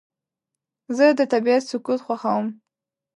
[0.95, 2.47] زه د طبیعت سکوت خوښوم.